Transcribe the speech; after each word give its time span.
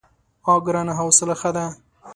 _اه 0.47 0.55
ګرانه! 0.65 0.93
حوصله 0.99 1.35
ښه 1.41 1.51
ده. 1.55 1.65